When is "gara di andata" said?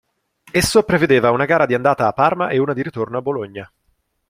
1.45-2.07